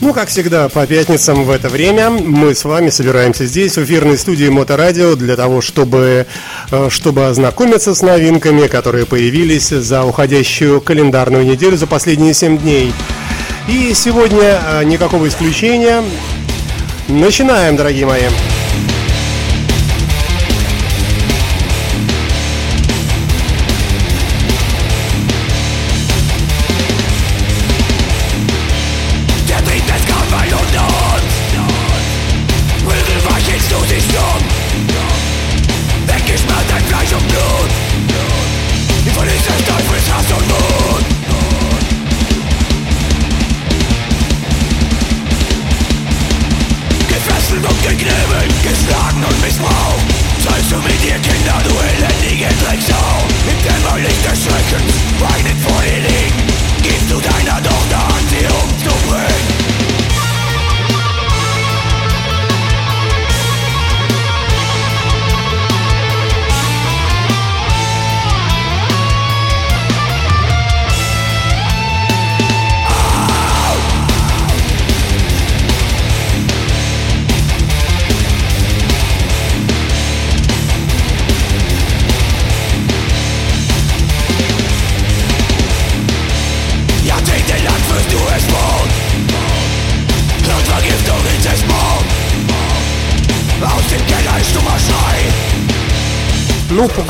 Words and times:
Ну, 0.00 0.14
как 0.14 0.28
всегда, 0.28 0.70
по 0.70 0.86
пятницам 0.86 1.44
в 1.44 1.50
это 1.50 1.68
время 1.68 2.08
мы 2.08 2.54
с 2.54 2.64
вами 2.64 2.88
собираемся 2.88 3.44
здесь, 3.44 3.76
в 3.76 3.84
эфирной 3.84 4.16
студии 4.16 4.48
Моторадио, 4.48 5.14
для 5.14 5.36
того, 5.36 5.60
чтобы, 5.60 6.26
э, 6.70 6.88
чтобы 6.88 7.26
ознакомиться 7.26 7.94
с 7.94 8.00
новинками, 8.00 8.66
которые 8.66 9.04
появились 9.04 9.68
за 9.68 10.04
уходящую 10.04 10.80
календарную 10.80 11.44
неделю, 11.44 11.76
за 11.76 11.86
последние 11.86 12.32
7 12.32 12.56
дней. 12.56 12.94
И 13.68 13.92
сегодня 13.94 14.58
э, 14.62 14.84
никакого 14.84 15.28
исключения. 15.28 16.02
Начинаем, 17.08 17.76
дорогие 17.76 18.06
мои. 18.06 18.22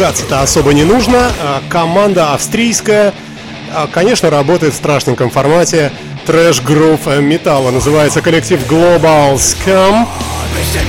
Пугаться-то 0.00 0.40
особо 0.40 0.72
не 0.72 0.82
нужно. 0.82 1.30
А, 1.42 1.62
команда 1.68 2.32
австрийская, 2.32 3.12
а, 3.74 3.86
конечно, 3.86 4.30
работает 4.30 4.72
в 4.72 4.76
страшненьком 4.78 5.28
формате 5.28 5.92
трэш 6.24 6.62
грув 6.62 7.00
металла. 7.18 7.70
Называется 7.70 8.22
коллектив 8.22 8.58
Global 8.66 9.34
Scum 9.34 10.06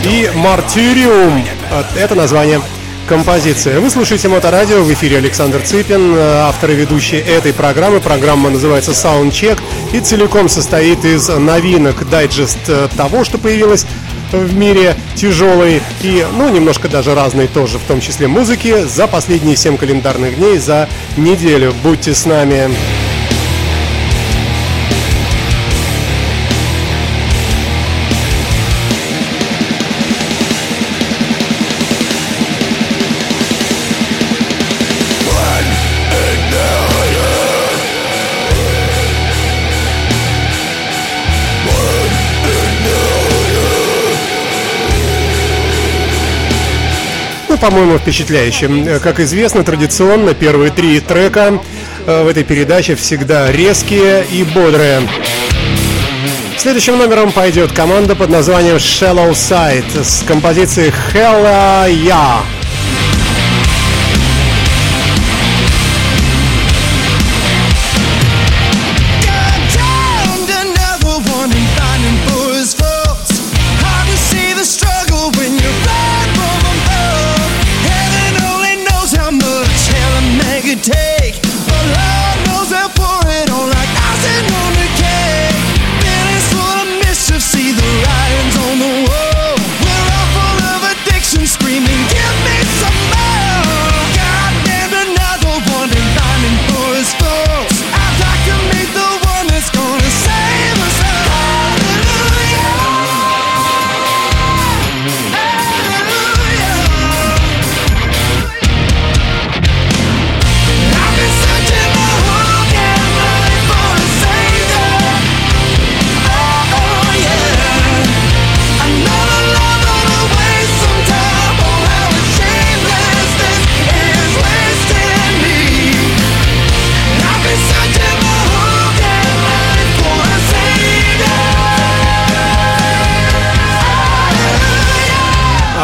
и 0.05 0.31
Martyrium. 0.33 1.43
А, 1.73 1.83
это 1.99 2.15
название 2.15 2.61
композиции. 3.09 3.79
Вы 3.79 3.89
слушаете 3.89 4.29
Моторадио, 4.29 4.81
в 4.81 4.93
эфире 4.93 5.17
Александр 5.17 5.59
Цыпин, 5.59 6.15
автор 6.17 6.71
и 6.71 6.75
ведущий 6.75 7.17
этой 7.17 7.51
программы. 7.51 7.99
Программа 7.99 8.49
называется 8.49 8.91
Soundcheck 8.91 9.59
и 9.91 9.99
целиком 9.99 10.47
состоит 10.47 11.03
из 11.03 11.27
новинок, 11.27 12.09
дайджест 12.09 12.59
э, 12.69 12.87
того, 12.95 13.25
что 13.25 13.37
появилось 13.37 13.85
в 14.31 14.55
мире 14.55 14.95
тяжелой 15.15 15.81
и, 16.01 16.25
ну, 16.37 16.49
немножко 16.49 16.87
даже 16.87 17.13
разной 17.15 17.47
тоже, 17.47 17.77
в 17.77 17.83
том 17.83 18.01
числе 18.01 18.27
музыки, 18.27 18.85
за 18.85 19.07
последние 19.07 19.55
7 19.55 19.77
календарных 19.77 20.37
дней, 20.37 20.57
за 20.57 20.87
неделю. 21.17 21.73
Будьте 21.83 22.13
с 22.13 22.25
нами. 22.25 22.69
По-моему, 47.61 47.97
впечатляющим. 47.99 48.87
Э, 48.87 48.99
как 48.99 49.19
известно, 49.19 49.63
традиционно 49.63 50.33
первые 50.33 50.71
три 50.71 50.99
трека 50.99 51.61
э, 52.05 52.23
в 52.23 52.27
этой 52.27 52.43
передаче 52.43 52.95
всегда 52.95 53.51
резкие 53.51 54.25
и 54.25 54.43
бодрые. 54.43 55.07
Следующим 56.57 56.97
номером 56.97 57.31
пойдет 57.31 57.71
команда 57.71 58.15
под 58.15 58.29
названием 58.29 58.75
Shallow 58.77 59.31
Side 59.31 60.03
с 60.03 60.23
композицией 60.27 60.91
Hella 61.13 61.87
Yeah. 61.89 62.60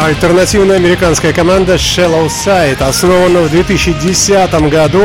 Альтернативная 0.08 0.76
американская 0.76 1.34
команда 1.34 1.74
Shallow 1.74 2.28
Side 2.28 2.82
основана 2.82 3.42
в 3.42 3.50
2010 3.50 4.50
году. 4.70 5.02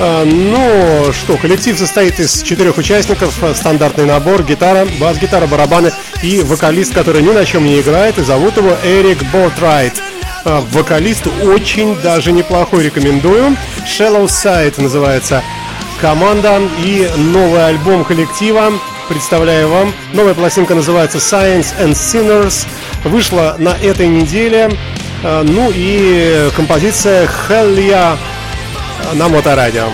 А, 0.00 0.24
ну 0.24 1.12
что, 1.12 1.36
коллектив 1.36 1.78
состоит 1.78 2.18
из 2.18 2.42
четырех 2.42 2.78
участников. 2.78 3.32
Стандартный 3.54 4.04
набор, 4.04 4.42
гитара, 4.42 4.88
бас-гитара, 4.98 5.46
барабаны 5.46 5.92
и 6.20 6.42
вокалист, 6.42 6.92
который 6.92 7.22
ни 7.22 7.30
на 7.30 7.44
чем 7.44 7.64
не 7.64 7.80
играет. 7.80 8.18
И 8.18 8.24
зовут 8.24 8.56
его 8.56 8.76
Эрик 8.82 9.22
Бортрайт. 9.32 9.94
А, 10.44 10.66
вокалист 10.72 11.28
очень 11.44 11.94
даже 12.02 12.32
неплохой, 12.32 12.82
рекомендую. 12.82 13.56
Shallow 13.86 14.24
Side 14.24 14.82
называется 14.82 15.44
команда 16.00 16.60
и 16.82 17.08
новый 17.16 17.64
альбом 17.68 18.04
коллектива 18.04 18.72
представляю 19.12 19.68
вам. 19.68 19.92
Новая 20.14 20.32
пластинка 20.32 20.74
называется 20.74 21.18
Science 21.18 21.74
and 21.78 21.92
Sinners. 21.92 22.66
Вышла 23.04 23.56
на 23.58 23.70
этой 23.70 24.08
неделе. 24.08 24.70
Э, 25.22 25.42
ну 25.42 25.70
и 25.74 26.48
композиция 26.56 27.26
yeah 27.26 28.16
на 29.14 29.28
моторадио. 29.28 29.88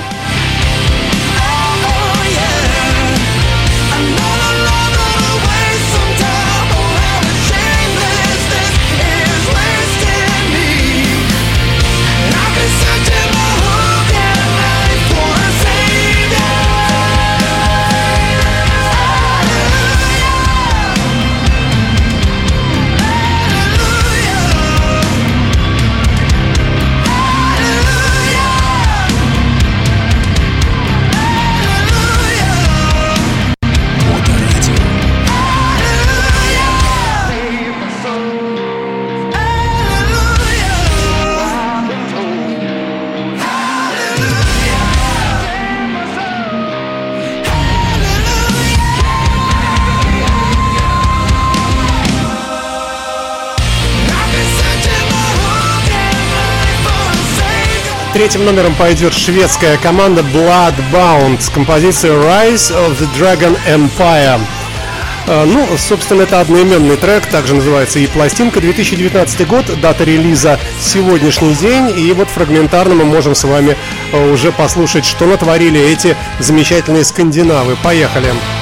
Третьим 58.19 58.45
номером 58.45 58.75
пойдет 58.75 59.15
шведская 59.15 59.77
команда 59.77 60.23
Bloodbound 60.23 61.41
с 61.41 61.49
композицией 61.51 62.15
Rise 62.15 62.75
of 62.75 62.99
the 62.99 63.09
Dragon 63.17 63.57
Empire. 63.65 64.41
А, 65.29 65.47
ну, 65.47 65.65
собственно, 65.77 66.23
это 66.23 66.41
одноименный 66.41 66.97
трек, 66.97 67.27
также 67.27 67.55
называется 67.55 68.01
и 68.01 68.09
пластинка. 68.09 68.61
2019 68.61 69.47
год, 69.47 69.67
дата 69.81 70.03
релиза 70.03 70.59
сегодняшний 70.81 71.55
день. 71.55 71.97
И 71.97 72.13
вот 72.13 72.29
фрагментарно 72.29 72.97
мы 72.97 73.05
можем 73.05 73.37
с 73.37 73.45
вами 73.45 73.77
а, 74.13 74.33
уже 74.33 74.51
послушать, 74.51 75.05
что 75.05 75.25
натворили 75.27 75.81
эти 75.81 76.17
замечательные 76.41 77.05
скандинавы. 77.05 77.77
Поехали! 77.85 78.33
Поехали! 78.33 78.58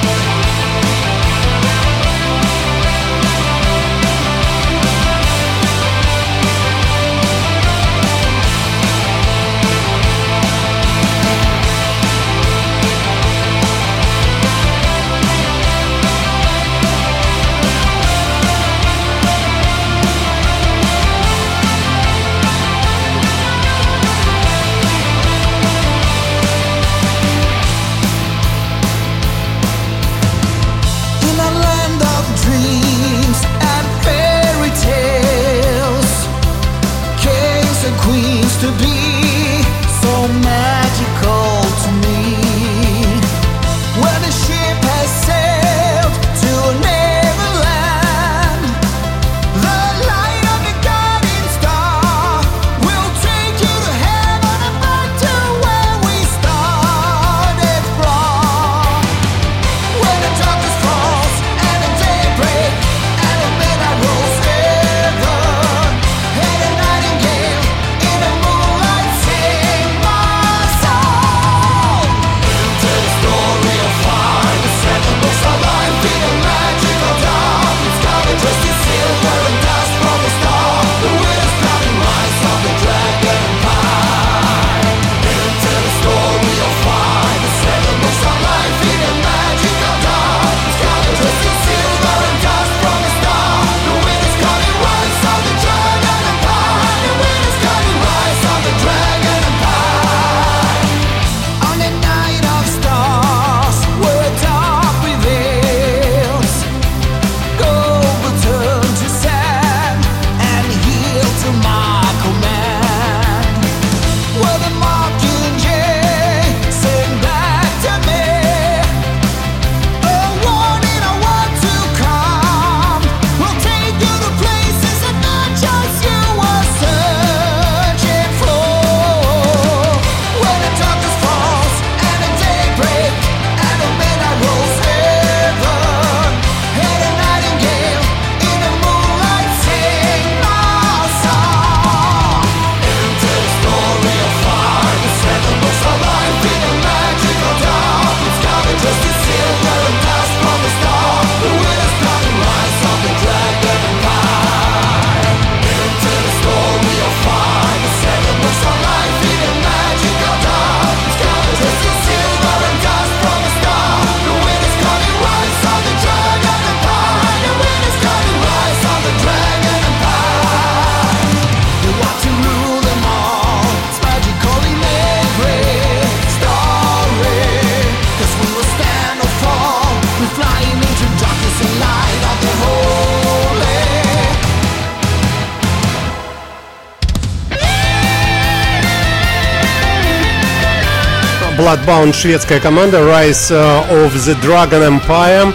Bloodbound 191.57 192.13
шведская 192.13 192.59
команда 192.59 192.99
Rise 192.99 193.49
of 193.89 194.13
the 194.13 194.39
Dragon 194.41 195.01
Empire 195.01 195.51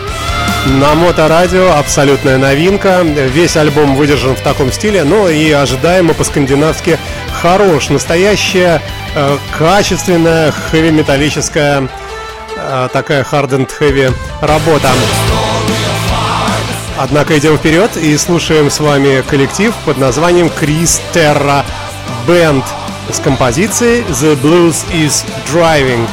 на 0.66 0.94
моторадио 0.94 1.76
абсолютная 1.78 2.38
новинка. 2.38 3.02
Весь 3.02 3.56
альбом 3.56 3.94
выдержан 3.94 4.35
в 4.35 4.40
таком 4.40 4.73
стиле, 4.73 5.04
но 5.04 5.28
и 5.28 5.52
ожидаемо 5.52 6.12
по-скандинавски 6.12 6.99
хорош. 7.40 7.88
Настоящая 7.88 8.82
э, 9.14 9.38
качественная 9.56 10.50
хэви-металлическая 10.50 11.88
э, 12.56 12.88
такая 12.92 13.23
hard 13.23 13.68
heavy 13.78 14.12
работа. 14.40 14.88
Однако 16.99 17.38
идем 17.38 17.59
вперед 17.59 17.97
и 17.97 18.16
слушаем 18.16 18.71
с 18.71 18.80
вами 18.80 19.23
коллектив 19.23 19.73
под 19.85 19.99
названием 19.99 20.49
Chris 20.49 21.00
Terra 21.14 21.64
Band 22.26 22.64
с 23.11 23.18
композицией 23.18 24.02
The 24.02 24.40
Blues 24.40 24.85
is 24.92 25.25
Driving 25.47 26.06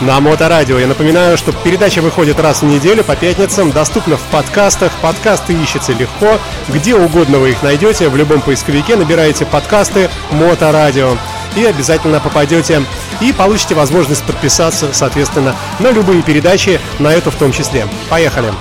на 0.00 0.20
Моторадио. 0.20 0.78
Я 0.78 0.86
напоминаю, 0.86 1.36
что 1.36 1.52
передача 1.52 2.00
выходит 2.00 2.38
раз 2.38 2.62
в 2.62 2.66
неделю 2.66 3.02
по 3.04 3.16
пятницам, 3.16 3.72
доступна 3.72 4.16
в 4.16 4.22
подкастах. 4.30 4.92
Подкасты 5.00 5.54
ищете 5.54 5.94
легко, 5.94 6.38
где 6.68 6.94
угодно 6.94 7.38
вы 7.38 7.50
их 7.50 7.62
найдете, 7.62 8.08
в 8.08 8.16
любом 8.16 8.42
поисковике 8.42 8.96
набираете 8.96 9.46
подкасты 9.46 10.10
Моторадио 10.30 11.16
и 11.56 11.64
обязательно 11.64 12.20
попадете 12.20 12.82
и 13.20 13.32
получите 13.32 13.74
возможность 13.74 14.24
подписаться, 14.24 14.92
соответственно, 14.92 15.56
на 15.78 15.90
любые 15.90 16.22
передачи, 16.22 16.80
на 16.98 17.12
эту 17.12 17.30
в 17.30 17.36
том 17.36 17.52
числе. 17.52 17.86
Поехали! 18.10 18.52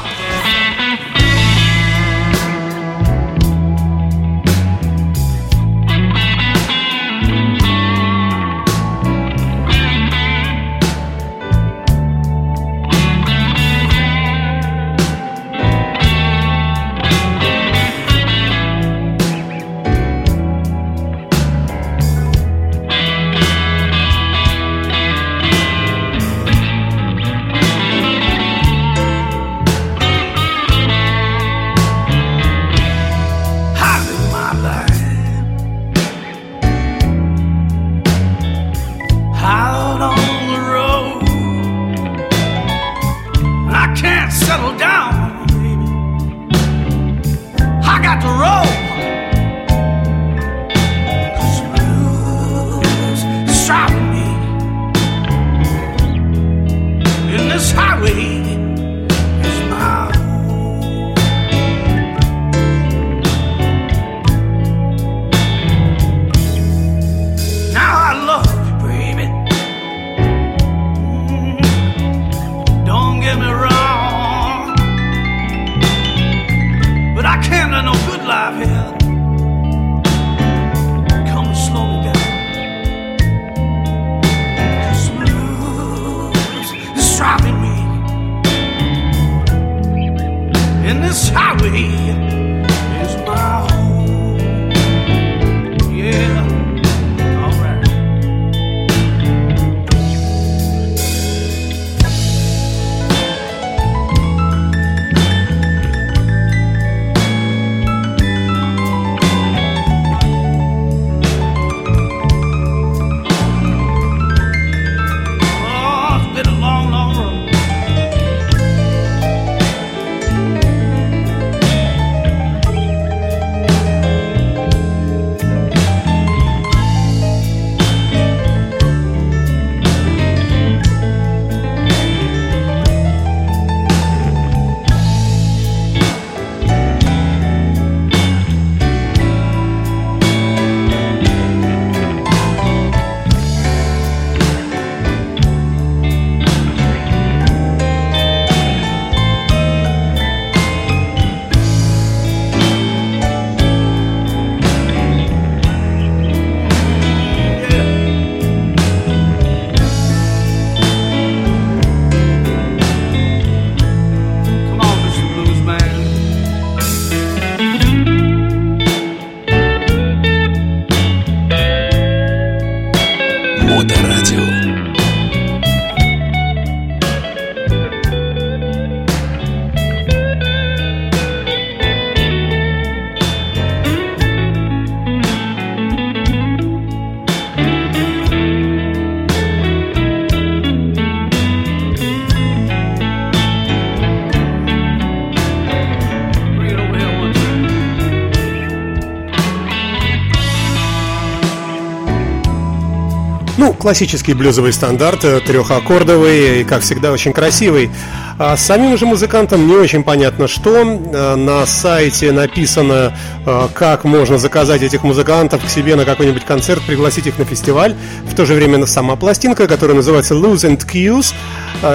Классический 203.86 204.34
блюзовый 204.34 204.74
стандарт, 204.74 205.24
э, 205.26 205.40
трехаккордовый 205.42 206.62
и, 206.62 206.64
как 206.64 206.82
всегда, 206.82 207.12
очень 207.12 207.34
красивый. 207.34 207.92
А 208.40 208.58
самим 208.58 208.98
же 208.98 209.06
музыкантам 209.06 209.68
не 209.68 209.76
очень 209.76 210.02
понятно, 210.02 210.48
что. 210.48 210.82
Э, 210.82 211.36
на 211.36 211.68
сайте 211.68 212.32
написано, 212.32 213.16
э, 213.46 213.68
как 213.76 214.04
можно 214.04 214.40
заказать 214.40 214.82
этих 214.82 215.04
музыкантов 215.04 215.64
к 215.64 215.70
себе 215.70 215.96
на 215.96 216.04
какой-нибудь 216.04 216.46
концерт, 216.46 216.82
пригласить 216.82 217.28
их 217.28 217.38
на 217.38 217.46
фестиваль. 217.46 217.94
В 218.28 218.34
то 218.34 218.48
же 218.48 218.56
время 218.56 218.84
сама 218.88 219.16
пластинка, 219.18 219.68
которая 219.68 219.96
называется 219.96 220.34
Lose 220.34 220.68
and 220.68 220.84
Cues, 220.84 221.36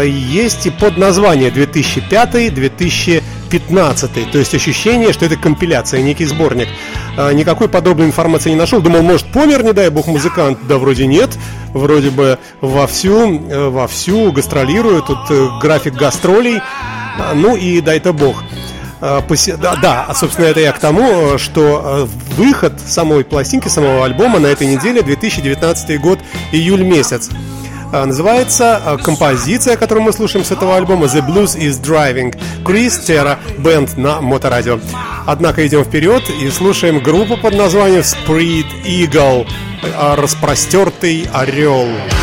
есть 0.06 0.66
и 0.66 0.70
под 0.70 0.97
название 0.97 1.50
2005-2015. 1.50 4.30
То 4.30 4.38
есть 4.38 4.54
ощущение, 4.54 5.12
что 5.12 5.25
это 5.25 5.35
компиляция, 5.35 6.02
некий 6.02 6.26
сборник. 6.26 6.68
Никакой 7.32 7.68
подробной 7.68 8.06
информации 8.06 8.50
не 8.50 8.56
нашел. 8.56 8.80
Думал, 8.80 9.02
может, 9.02 9.30
помер, 9.32 9.62
не 9.62 9.72
дай 9.72 9.90
бог, 9.90 10.06
музыкант. 10.06 10.58
Да 10.68 10.78
вроде 10.78 11.06
нет 11.06 11.30
вроде 11.72 12.10
бы 12.10 12.38
вовсю, 12.60 13.40
э, 13.48 13.68
вовсю 13.68 14.32
гастролирует, 14.32 15.06
тут 15.06 15.18
э, 15.30 15.48
график 15.60 15.94
гастролей, 15.94 16.60
а, 17.18 17.34
ну 17.34 17.56
и 17.56 17.80
дай-то 17.80 18.12
бог. 18.12 18.42
А, 19.00 19.24
да, 19.58 19.76
да, 19.76 20.04
а, 20.08 20.14
собственно, 20.14 20.46
это 20.46 20.60
я 20.60 20.72
к 20.72 20.78
тому, 20.78 21.38
что 21.38 22.08
э, 22.08 22.34
выход 22.36 22.74
самой 22.86 23.24
пластинки, 23.24 23.68
самого 23.68 24.04
альбома 24.04 24.38
на 24.38 24.48
этой 24.48 24.66
неделе, 24.66 25.02
2019 25.02 26.00
год, 26.00 26.18
июль 26.52 26.82
месяц. 26.82 27.30
Называется 27.92 28.99
композиция, 29.02 29.76
которую 29.76 30.04
мы 30.04 30.12
слушаем 30.12 30.44
с 30.44 30.50
этого 30.50 30.76
альбома 30.76 31.06
The 31.06 31.26
Blues 31.26 31.59
is 31.59 31.80
Driving 31.82 32.35
Крис 32.64 32.99
Терра 33.00 33.38
Бенд 33.59 33.97
на 33.97 34.20
Моторадио. 34.20 34.78
Однако 35.26 35.66
идем 35.66 35.85
вперед 35.85 36.23
и 36.30 36.49
слушаем 36.50 37.02
группу 37.02 37.37
под 37.37 37.54
названием 37.54 38.00
Spread 38.02 38.66
Eagle 38.85 39.47
распростертый 40.16 41.28
орел. 41.32 41.87
Ну, 41.87 42.19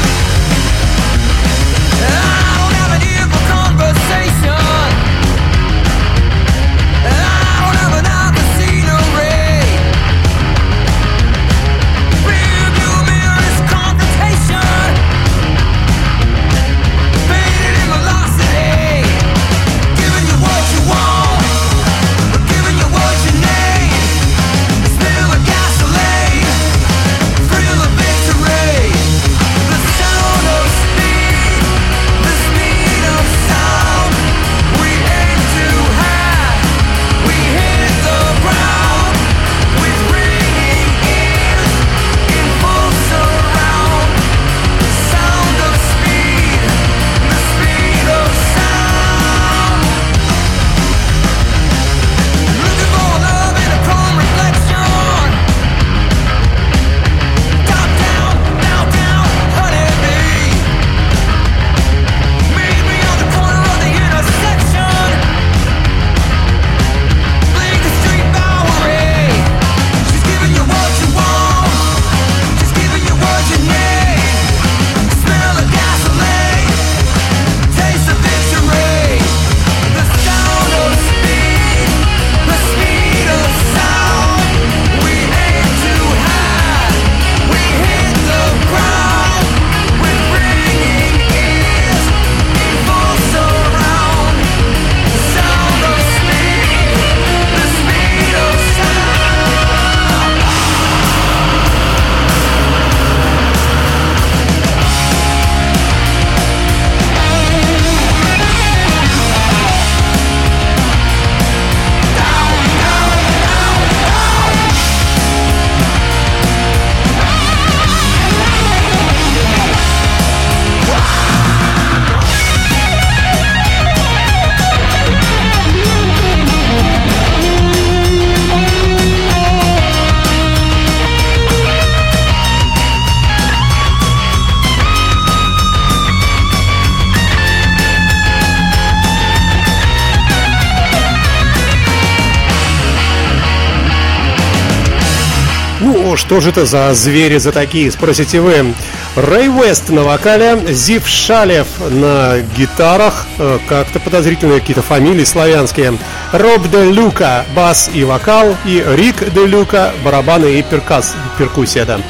что 146.27 146.41
же 146.41 146.49
это 146.49 146.65
за 146.65 146.93
звери 146.93 147.37
за 147.37 147.53
такие, 147.53 147.89
спросите 147.89 148.41
вы. 148.41 148.73
Рэй 149.15 149.47
Уэст 149.47 149.87
на 149.89 150.03
вокале, 150.03 150.59
Зив 150.73 151.07
Шалев 151.07 151.67
на 151.89 152.39
гитарах, 152.57 153.25
э, 153.39 153.59
как-то 153.65 154.01
подозрительные 154.01 154.59
какие-то 154.59 154.81
фамилии 154.81 155.23
славянские. 155.23 155.97
Роб 156.33 156.69
де 156.69 156.83
Люка, 156.91 157.45
бас 157.55 157.89
и 157.93 158.03
вокал, 158.03 158.57
и 158.65 158.83
Рик 158.97 159.31
де 159.33 159.45
Люка, 159.45 159.93
барабаны 160.03 160.59
и 160.59 160.63
перкас, 160.63 161.15
перкуссия, 161.37 161.85
да. 161.85 162.01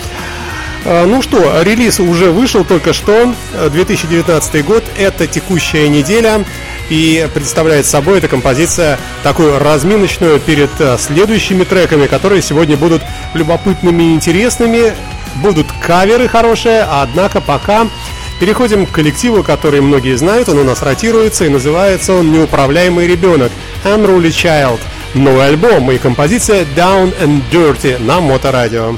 Э, 0.85 1.05
ну 1.05 1.21
что, 1.21 1.61
релиз 1.61 1.99
уже 1.99 2.31
вышел 2.31 2.65
только 2.65 2.93
что, 2.93 3.35
2019 3.71 4.65
год, 4.65 4.83
это 4.97 5.27
текущая 5.27 5.89
неделя 5.89 6.43
и 6.89 7.27
представляет 7.33 7.85
собой 7.85 8.19
эта 8.19 8.27
композиция 8.27 8.97
такую 9.23 9.59
разминочную 9.59 10.39
перед 10.39 10.69
э, 10.79 10.97
следующими 10.97 11.63
треками, 11.63 12.07
которые 12.07 12.41
сегодня 12.41 12.77
будут 12.77 13.01
любопытными 13.33 14.03
и 14.03 14.13
интересными. 14.13 14.93
Будут 15.41 15.67
каверы 15.85 16.27
хорошие, 16.27 16.81
однако 16.81 17.41
пока 17.41 17.87
переходим 18.39 18.85
к 18.85 18.91
коллективу, 18.91 19.43
который 19.43 19.81
многие 19.81 20.15
знают, 20.17 20.49
он 20.49 20.59
у 20.59 20.63
нас 20.63 20.81
ротируется 20.81 21.45
и 21.45 21.49
называется 21.49 22.13
он 22.13 22.31
«Неуправляемый 22.31 23.07
ребенок» 23.07 23.51
Unruly 23.83 24.29
Child. 24.29 24.79
Новый 25.13 25.47
альбом 25.47 25.91
и 25.91 25.97
композиция 25.97 26.65
Down 26.75 27.13
and 27.19 27.41
Dirty 27.51 28.01
на 28.03 28.19
Моторадио. 28.19 28.97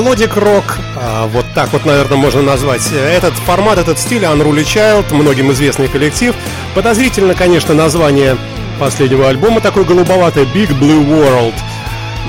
Melodic 0.00 0.34
rock, 0.38 0.78
а, 0.96 1.26
вот 1.26 1.44
так 1.54 1.74
вот, 1.74 1.84
наверное, 1.84 2.16
можно 2.16 2.40
назвать. 2.40 2.90
Этот 2.90 3.34
формат, 3.34 3.76
этот 3.76 3.98
стиль 3.98 4.22
Unruly 4.22 4.64
Child, 4.64 5.12
многим 5.12 5.52
известный 5.52 5.88
коллектив. 5.88 6.34
Подозрительно, 6.74 7.34
конечно, 7.34 7.74
название 7.74 8.38
последнего 8.78 9.28
альбома 9.28 9.60
такой 9.60 9.84
голубоватое 9.84 10.46
Big 10.46 10.70
Blue 10.70 11.06
World. 11.06 11.52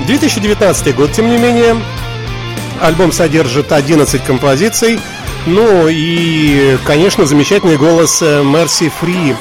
2019 0.05 0.93
год, 0.97 1.13
тем 1.13 1.29
не 1.29 1.37
менее. 1.37 1.77
Альбом 2.81 3.13
содержит 3.13 3.71
11 3.71 4.21
композиций. 4.21 4.99
Ну 5.45 5.87
и, 5.87 6.77
конечно, 6.85 7.25
замечательный 7.25 7.77
голос 7.77 8.19
Marcie 8.21 8.91
Free. 8.99 9.33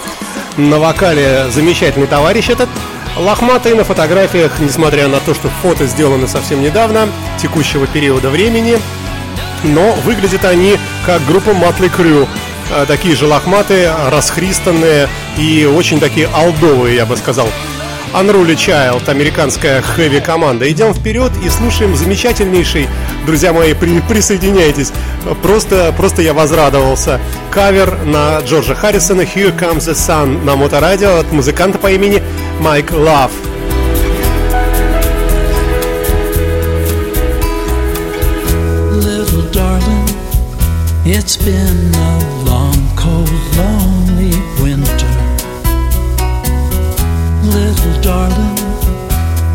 На 0.57 0.79
вокале 0.79 1.47
замечательный 1.51 2.07
товарищ 2.07 2.49
этот. 2.49 2.69
Лохматый 3.21 3.75
на 3.75 3.85
фотографиях, 3.85 4.61
несмотря 4.61 5.07
на 5.07 5.21
то, 5.21 5.35
что 5.35 5.51
фото 5.63 5.85
сделаны 5.85 6.27
совсем 6.27 6.63
недавно, 6.63 7.07
текущего 7.39 7.87
периода 7.87 8.31
времени. 8.31 8.79
Но 9.63 9.93
выглядят 10.07 10.47
они 10.47 10.79
как 11.05 11.23
группа 11.27 11.51
Motley 11.51 11.95
Crue. 11.95 12.27
Такие 12.87 13.15
же 13.15 13.27
лохматые, 13.27 13.93
расхристанные 14.11 15.07
и 15.37 15.67
очень 15.67 16.01
такие 16.01 16.31
алдовые, 16.33 16.97
я 16.97 17.05
бы 17.05 17.15
сказал. 17.19 17.47
Unruly 18.15 18.57
Child, 18.57 19.09
американская 19.09 19.83
хэви-команда. 19.83 20.69
Идем 20.73 20.95
вперед 20.95 21.31
и 21.45 21.49
слушаем 21.51 21.95
замечательнейший, 21.95 22.89
друзья 23.27 23.53
мои, 23.53 23.75
при, 23.75 24.01
присоединяйтесь. 24.01 24.93
Просто, 25.43 25.95
просто 25.97 26.23
я 26.23 26.33
возрадовался. 26.33 27.21
Кавер 27.51 28.03
на 28.05 28.41
Джорджа 28.41 28.75
Харрисона 28.75 29.21
Here 29.21 29.57
Comes 29.57 29.81
the 29.81 29.93
Sun 29.93 30.43
на 30.45 30.57
моторадио 30.57 31.19
от 31.19 31.31
музыканта 31.31 31.79
по 31.79 31.91
имени 31.93 32.23
Mike 32.63 32.93
Love. 32.93 33.33
Little 38.93 39.51
darling, 39.51 40.09
it's 41.07 41.39
been 41.39 41.95
a 41.95 42.45
long, 42.45 42.77
cold, 42.97 43.31
lonely 43.57 44.37
winter. 44.61 45.15
Little 47.45 48.01
darling, 48.03 48.59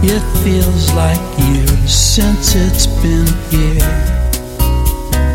it 0.02 0.24
feels 0.44 0.92
like 0.94 1.22
years 1.38 1.94
since 1.94 2.56
it's 2.56 2.88
been 2.88 3.28
here. 3.52 4.26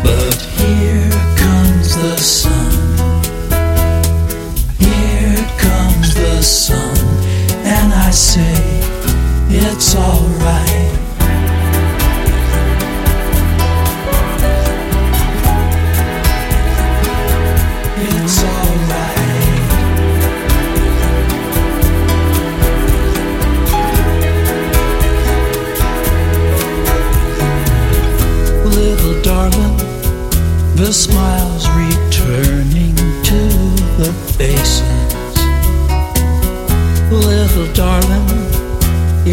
But 0.03 0.35
here 0.59 1.09
comes 1.37 1.95
the 1.95 2.17
sun. 2.17 2.60
I 8.11 8.13
say, 8.13 8.41
it's 9.47 9.95
alright. 9.95 10.99
It's 18.03 18.43
alright. 18.43 19.21
Little 28.75 29.21
darling, 29.21 29.77
the 30.75 30.91
smile's 30.91 31.40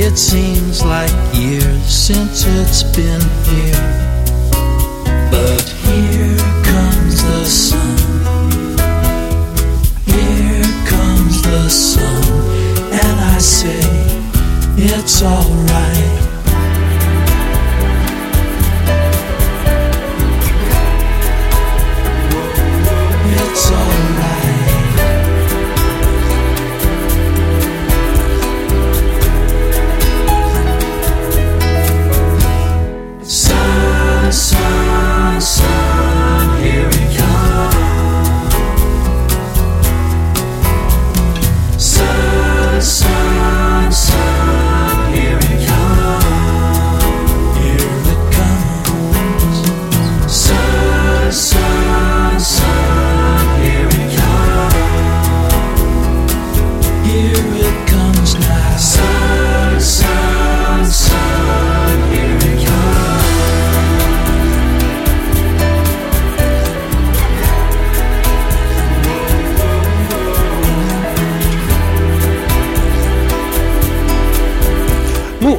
it 0.08 0.16
seems 0.16 0.82
like 0.82 1.12
years 1.34 1.84
since 1.84 2.46
it's 2.46 2.82
been 2.96 3.20
here. 3.44 3.84
But 5.30 5.62
here 5.84 6.38
comes 6.64 7.22
the 7.22 7.44
sun. 7.44 7.98
Here 10.06 10.64
comes 10.86 11.42
the 11.42 11.68
sun. 11.68 12.24
And 12.90 13.20
I 13.20 13.38
say, 13.38 13.80
it's 14.76 15.22
alright. 15.22 15.67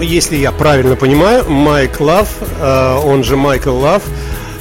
Если 0.01 0.37
я 0.37 0.51
правильно 0.51 0.95
понимаю, 0.95 1.49
Майк 1.49 1.99
Лав, 1.99 2.29
э, 2.59 2.99
он 3.03 3.23
же 3.23 3.35
Майкл 3.35 3.75
Лав, 3.75 4.03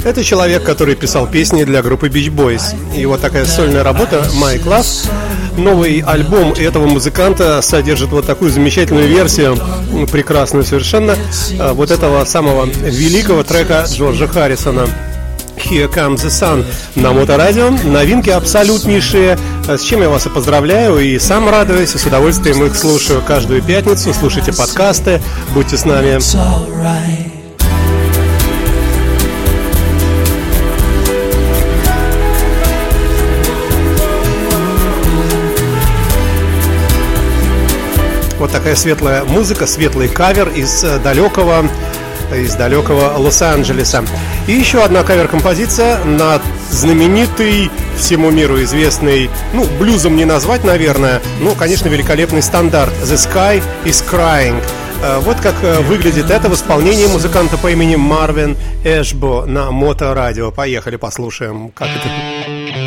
это 0.05 0.25
человек, 0.25 0.63
который 0.65 0.95
писал 0.95 1.27
песни 1.27 1.65
для 1.65 1.83
группы 1.83 2.09
Beach 2.09 2.31
Boys. 2.31 2.75
И 2.97 3.05
вот 3.07 3.21
такая 3.21 3.45
сольная 3.45 3.83
работа 3.83 4.25
Майк 4.35 4.67
Лав. 4.67 4.87
Новый 5.57 6.01
альбом 6.01 6.53
этого 6.53 6.87
музыканта 6.87 7.61
содержит 7.63 8.11
вот 8.11 8.27
такую 8.27 8.51
замечательную 8.51 9.09
версию, 9.09 9.59
прекрасную 10.11 10.65
совершенно, 10.65 11.17
э, 11.51 11.73
вот 11.73 11.91
этого 11.91 12.25
самого 12.25 12.67
великого 12.67 13.43
трека 13.43 13.87
Джорджа 13.89 14.27
Харрисона. 14.27 14.87
Here 15.63 15.93
Comes 15.93 16.17
the 16.17 16.29
Sun 16.29 16.65
на 16.95 17.13
Моторадио. 17.13 17.71
Новинки 17.71 18.31
абсолютнейшие, 18.31 19.39
с 19.67 19.81
чем 19.83 20.03
я 20.03 20.09
вас 20.09 20.27
и 20.27 20.29
поздравляю, 20.29 20.99
и 20.99 21.19
сам 21.19 21.49
радуюсь, 21.49 21.95
и 21.95 21.99
с 21.99 22.07
удовольствием 22.07 22.65
их 22.65 22.77
слушаю 22.77 23.23
каждую 23.23 23.63
пятницу. 23.63 24.13
Слушайте 24.13 24.53
подкасты, 24.53 25.21
будьте 25.55 25.77
с 25.77 25.85
нами. 25.85 26.19
Вот 38.39 38.53
такая 38.53 38.77
светлая 38.77 39.25
музыка, 39.25 39.67
светлый 39.67 40.09
кавер 40.09 40.49
из 40.51 40.85
э, 40.85 41.01
далекого 41.01 41.69
из 42.35 42.55
далекого 42.55 43.15
Лос-Анджелеса. 43.17 44.05
И 44.47 44.53
еще 44.53 44.83
одна 44.83 45.03
кавер-композиция 45.03 46.05
на 46.05 46.41
знаменитый 46.71 47.71
всему 47.97 48.31
миру 48.31 48.63
известный, 48.63 49.31
ну, 49.53 49.67
блюзом 49.79 50.17
не 50.17 50.25
назвать, 50.25 50.65
наверное, 50.65 51.21
ну, 51.41 51.55
конечно, 51.55 51.89
великолепный 51.89 52.43
стандарт 52.43 52.93
«The 53.03 53.15
Sky 53.15 53.63
is 53.85 54.05
Crying». 54.11 54.63
Э, 55.03 55.19
Вот 55.21 55.37
как 55.41 55.55
э, 55.63 55.81
выглядит 55.81 56.31
это 56.31 56.49
в 56.49 56.55
исполнении 56.55 57.07
музыканта 57.07 57.57
по 57.57 57.71
имени 57.71 57.97
Марвин 57.97 58.57
Эшбо 58.85 59.45
на 59.47 59.71
моторадио. 59.71 60.51
Поехали, 60.51 60.97
послушаем, 60.97 61.71
как 61.71 61.89
это... 61.89 62.78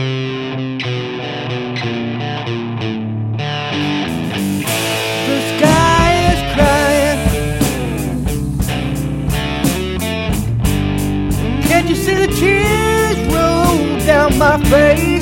my 14.41 14.57
face? 14.71 15.20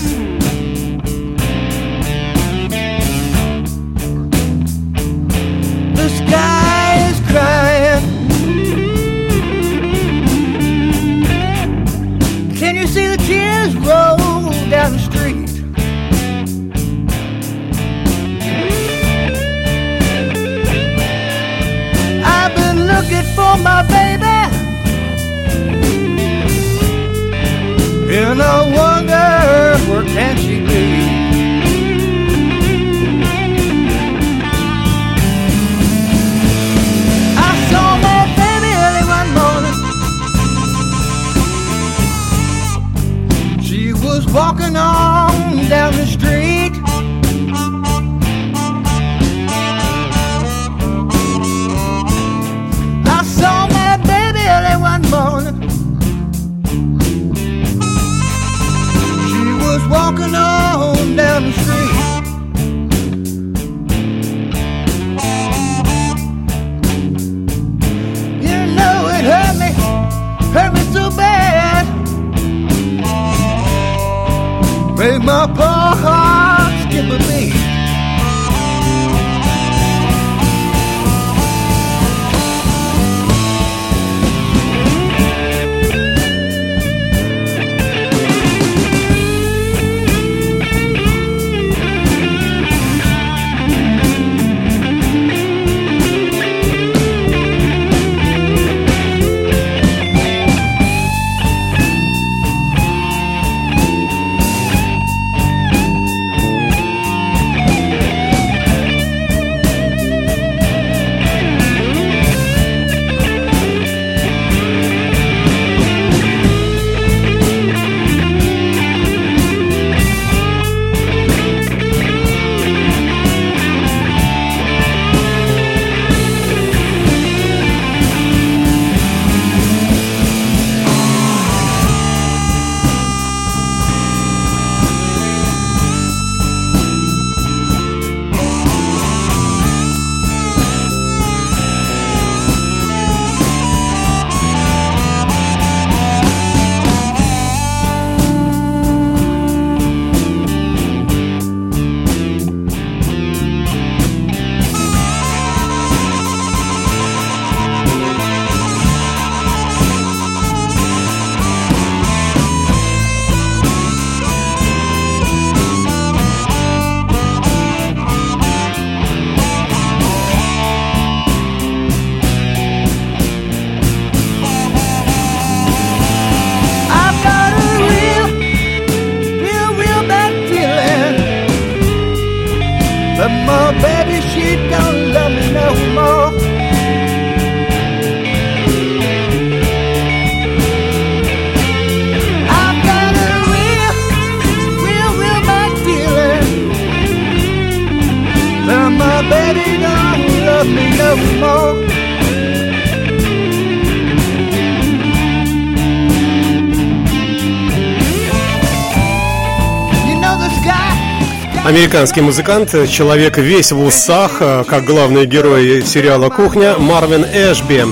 Американский 211.69 212.21
музыкант, 212.21 212.71
человек 212.89 213.37
весь 213.37 213.71
в 213.71 213.79
усах, 213.79 214.37
э, 214.39 214.63
как 214.67 214.85
главный 214.85 215.27
герой 215.27 215.83
сериала 215.85 216.29
«Кухня» 216.29 216.79
Марвин 216.79 217.23
Эшби. 217.23 217.85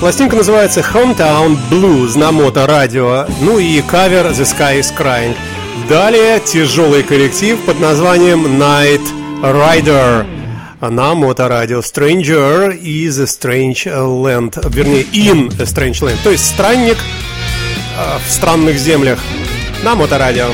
Пластинка 0.00 0.34
называется 0.34 0.80
Hometown 0.80 1.56
Blues 1.70 2.18
на 2.18 2.32
моторадио, 2.32 3.26
ну 3.40 3.60
и 3.60 3.80
кавер 3.80 4.26
The 4.26 4.42
Sky 4.42 4.80
is 4.80 4.92
Crying. 4.98 5.36
Далее 5.88 6.40
тяжелый 6.40 7.04
коллектив 7.04 7.60
под 7.64 7.78
названием 7.78 8.60
Night 8.60 9.06
Rider 9.40 10.26
на 10.80 11.14
моторадио 11.14 11.78
Stranger 11.78 12.76
is 12.76 13.20
a 13.20 13.26
Strange 13.26 13.84
Land, 13.86 14.68
вернее, 14.74 15.04
in 15.12 15.46
a 15.60 15.64
Strange 15.64 16.02
Land, 16.02 16.18
то 16.24 16.30
есть 16.30 16.44
странник 16.44 16.96
э, 17.96 18.18
в 18.26 18.32
странных 18.32 18.78
землях 18.78 19.20
на 19.84 19.94
моторадио. 19.94 20.46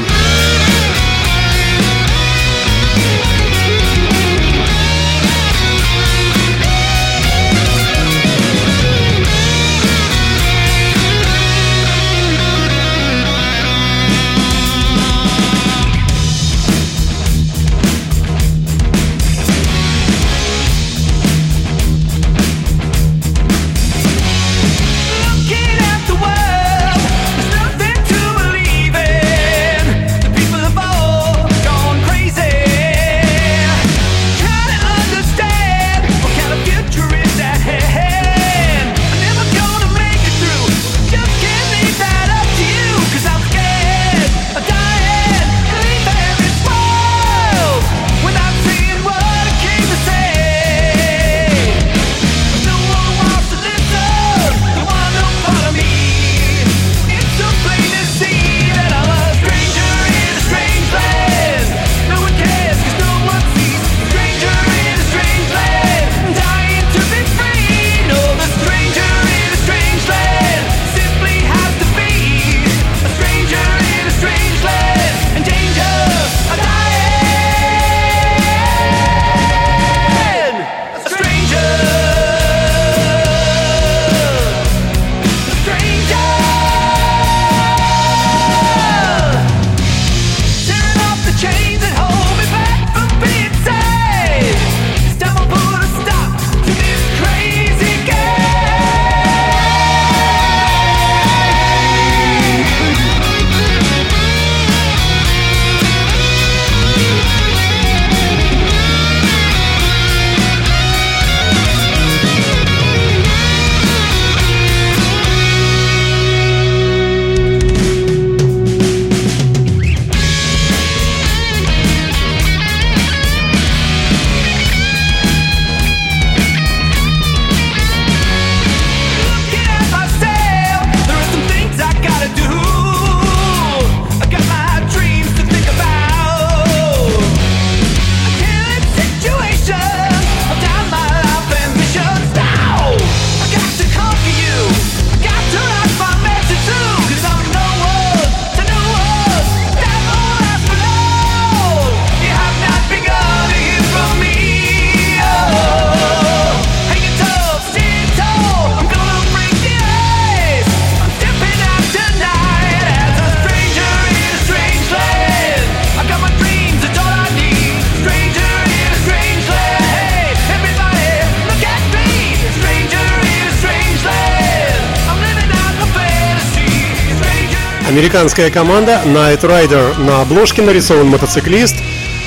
Американская 178.08 178.50
команда 178.50 179.02
Night 179.04 179.42
Rider. 179.42 180.00
На 180.00 180.22
обложке 180.22 180.62
нарисован 180.62 181.08
мотоциклист, 181.08 181.76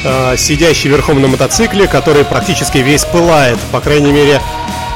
э, 0.03 0.35
сидящий 0.37 0.91
верхом 0.91 1.19
на 1.19 1.27
мотоцикле, 1.27 1.87
который 1.87 2.23
практически 2.23 2.77
весь 2.77 3.03
пылает. 3.03 3.57
По 3.71 3.81
крайней 3.81 4.11
мере, 4.11 4.39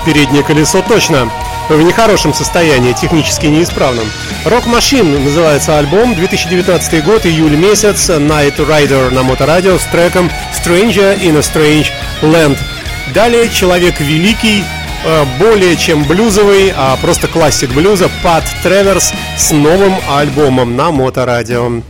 переднее 0.05 0.43
колесо 0.43 0.83
точно 0.87 1.31
в 1.69 1.81
нехорошем 1.81 2.35
состоянии, 2.35 2.93
технически 2.93 3.47
неисправном. 3.47 4.05
Rock 4.45 4.65
Machine 4.65 5.23
называется 5.23 5.79
альбом, 5.79 6.13
2019 6.13 7.03
год, 7.03 7.25
июль 7.25 7.55
месяц, 7.55 8.07
Night 8.11 8.57
Rider 8.57 9.09
на 9.09 9.23
моторадио 9.23 9.79
с 9.79 9.85
треком 9.85 10.29
Stranger 10.53 11.19
in 11.19 11.35
a 11.35 11.39
Strange 11.39 11.87
Land. 12.21 12.59
Далее 13.11 13.49
Человек 13.49 13.99
Великий, 13.99 14.63
более 15.39 15.75
чем 15.75 16.03
блюзовый, 16.03 16.73
а 16.75 16.97
просто 16.97 17.27
классик 17.27 17.71
блюза 17.73 18.09
Пат 18.23 18.43
Треверс 18.63 19.13
с 19.37 19.51
новым 19.51 19.93
альбомом 20.09 20.75
на 20.75 20.91
Моторадио. 20.91 21.81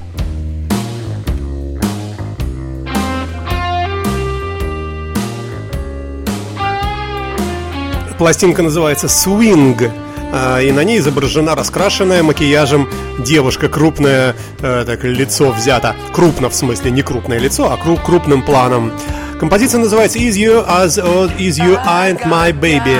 Пластинка 8.17 8.63
называется 8.63 9.07
«Swing», 9.07 9.91
э, 10.31 10.63
и 10.65 10.71
на 10.71 10.83
ней 10.85 10.99
изображена 10.99 11.53
раскрашенная 11.53 12.23
макияжем 12.23 12.89
девушка, 13.19 13.67
крупное 13.67 14.35
э, 14.61 14.83
так, 14.85 15.03
лицо 15.03 15.51
взято. 15.51 15.95
Крупно, 16.13 16.49
в 16.49 16.55
смысле, 16.55 16.91
не 16.91 17.01
крупное 17.01 17.39
лицо, 17.39 17.71
а 17.71 17.77
круп, 17.77 18.01
крупным 18.01 18.41
планом. 18.41 18.93
Композиция 19.38 19.80
называется 19.80 20.18
Is 20.18 20.36
You 20.36 20.64
As 20.68 20.98
Old 20.98 21.32
Is 21.38 21.58
You 21.58 21.78
Ain't 21.84 22.26
My 22.26 22.52
Baby. 22.52 22.98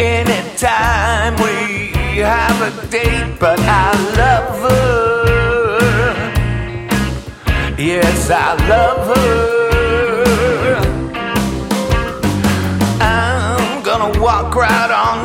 Anytime 0.00 1.36
we 1.42 2.22
have 2.22 2.60
a 2.62 2.70
date, 2.88 3.38
but 3.38 3.58
I 3.60 3.92
love 4.16 4.60
her. 4.62 4.88
Yes, 7.78 8.28
I 8.28 8.54
love 8.68 9.16
her. 9.16 9.48
I'm 13.00 13.82
gonna 13.82 14.20
walk 14.20 14.54
right 14.56 14.90
on 14.90 15.24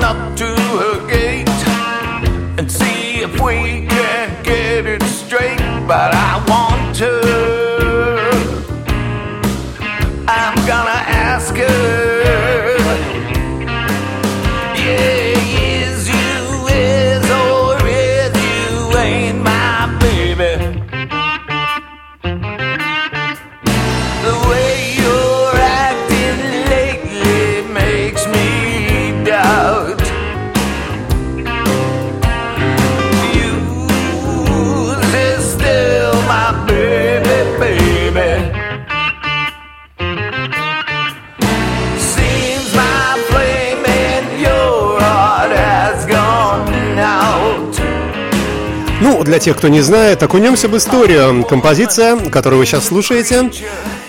Для 49.38 49.44
тех, 49.44 49.56
кто 49.56 49.68
не 49.68 49.82
знает, 49.82 50.20
окунемся 50.20 50.66
в 50.66 50.76
историю. 50.76 51.44
Композиция, 51.44 52.16
которую 52.16 52.58
вы 52.58 52.66
сейчас 52.66 52.86
слушаете, 52.86 53.50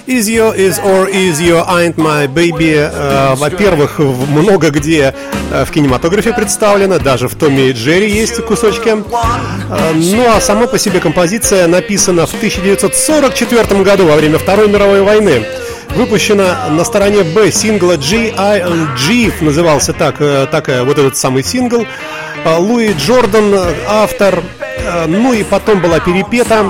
Is 0.08 0.26
You, 0.26 0.58
Is 0.58 0.84
or 0.84 1.08
Is 1.08 1.40
You 1.40 1.64
Ain't 1.68 1.98
My 1.98 2.28
Baby, 2.28 2.74
э, 2.92 3.36
во-первых, 3.36 4.00
много 4.00 4.72
где 4.72 5.14
э, 5.52 5.66
в 5.66 5.70
кинематографе 5.70 6.34
представлена, 6.34 6.98
даже 6.98 7.28
в 7.28 7.36
Томе 7.36 7.70
и 7.70 7.74
Джерри 7.74 8.10
есть 8.10 8.44
кусочки. 8.44 8.90
Э, 8.90 9.94
ну 9.94 10.26
а 10.36 10.42
сама 10.42 10.66
по 10.66 10.80
себе 10.80 11.00
композиция 11.00 11.68
написана 11.68 12.26
в 12.26 12.34
1944 12.34 13.84
году 13.84 14.08
во 14.08 14.16
время 14.16 14.40
Второй 14.40 14.68
мировой 14.68 15.04
войны. 15.04 15.46
Выпущена 15.96 16.70
на 16.70 16.84
стороне 16.84 17.24
Б 17.24 17.52
сингла 17.52 17.98
G.I.L.G. 17.98 19.32
назывался 19.42 19.92
так, 19.92 20.16
э, 20.20 20.48
так 20.50 20.68
вот 20.86 20.98
этот 20.98 21.18
самый 21.18 21.44
сингл. 21.44 21.86
Э, 22.46 22.58
Луи 22.58 22.94
Джордан, 22.94 23.54
автор. 23.88 24.44
Э, 24.60 25.08
ну 25.08 25.34
и 25.34 25.44
потом 25.44 25.82
была 25.82 26.00
перепета. 26.00 26.66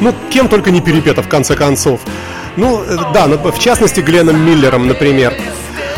Ну, 0.00 0.14
кем 0.30 0.48
только 0.48 0.70
не 0.70 0.80
перепета, 0.80 1.22
в 1.22 1.28
конце 1.28 1.54
концов. 1.54 2.00
Ну, 2.56 2.82
да, 3.14 3.26
ну, 3.26 3.36
в 3.38 3.58
частности, 3.58 4.00
Гленном 4.00 4.38
Миллером, 4.38 4.86
например. 4.86 5.34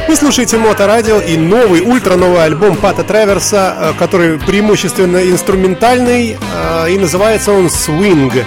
Вы 0.09 0.17
слушаете 0.17 0.57
Моторадио 0.57 1.21
и 1.21 1.37
новый, 1.37 1.81
ультра 1.81 2.17
новый 2.17 2.45
альбом 2.45 2.77
Пата 2.77 3.03
Треверса, 3.03 3.95
который 3.99 4.39
преимущественно 4.39 5.19
инструментальный, 5.29 6.39
и 6.89 6.99
называется 6.99 7.53
он 7.53 7.67
«Swing». 7.67 8.45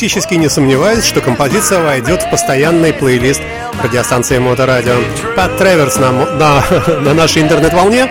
Практически 0.00 0.32
не 0.32 0.48
сомневаюсь, 0.48 1.04
что 1.04 1.20
композиция 1.20 1.82
войдет 1.82 2.22
в 2.22 2.30
постоянный 2.30 2.90
плейлист 2.90 3.42
радиостанции 3.84 4.38
Моторадио. 4.38 4.94
Пат 5.36 5.58
Треверс 5.58 5.98
на, 5.98 6.10
на, 6.10 6.64
на 7.02 7.12
нашей 7.12 7.42
интернет-волне. 7.42 8.10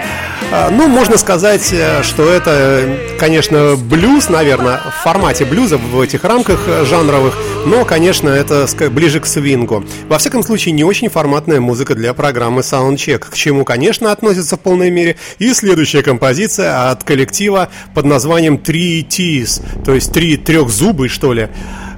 А, 0.51 0.71
ну, 0.71 0.87
можно 0.87 1.15
сказать, 1.17 1.69
э, 1.73 2.01
что 2.01 2.27
это, 2.27 2.97
конечно, 3.19 3.75
блюз, 3.75 4.29
наверное, 4.29 4.77
в 4.79 5.03
формате 5.03 5.45
блюза 5.45 5.77
в 5.77 6.01
этих 6.01 6.23
рамках 6.23 6.59
жанровых, 6.85 7.35
но, 7.67 7.85
конечно, 7.85 8.29
это 8.29 8.65
ближе 8.89 9.19
к 9.19 9.27
свингу. 9.27 9.85
Во 10.07 10.17
всяком 10.17 10.41
случае, 10.41 10.73
не 10.73 10.83
очень 10.83 11.07
форматная 11.09 11.59
музыка 11.59 11.93
для 11.93 12.15
программы 12.15 12.61
Soundcheck, 12.61 13.29
к 13.29 13.35
чему, 13.35 13.63
конечно, 13.63 14.11
относится 14.11 14.55
в 14.55 14.59
полной 14.59 14.89
мере 14.89 15.17
и 15.37 15.53
следующая 15.53 16.01
композиция 16.01 16.89
от 16.89 17.03
коллектива 17.03 17.69
под 17.93 18.05
названием 18.05 18.55
Three 18.55 19.07
Teeth, 19.07 19.83
то 19.85 19.93
есть 19.93 20.11
три 20.11 20.35
трехзубы, 20.35 21.09
что 21.09 21.31
ли. 21.31 21.49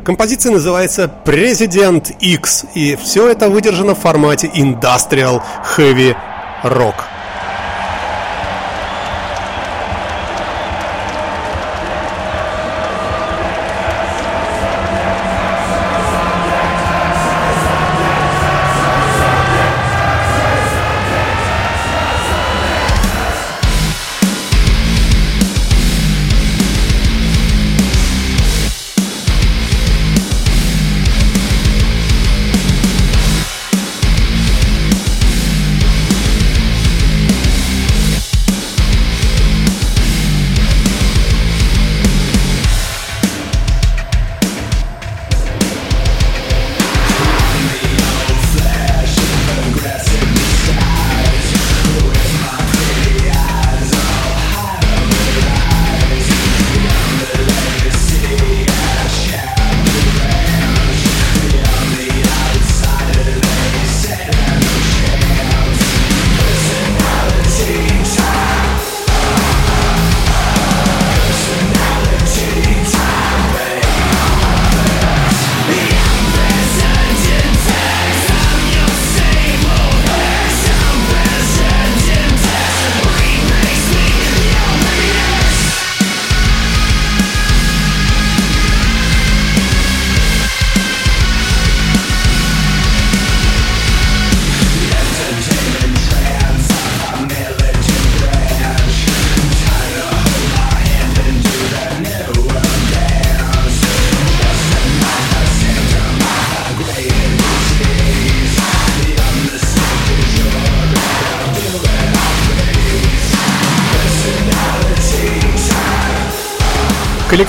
Композиция 0.03 0.51
называется 0.51 1.07
Президент 1.07 2.11
X, 2.19 2.65
и 2.75 2.97
все 3.01 3.29
это 3.29 3.47
выдержано 3.47 3.95
в 3.95 3.99
формате 3.99 4.51
Industrial 4.53 5.41
Heavy 5.77 6.17
Rock. 6.63 7.11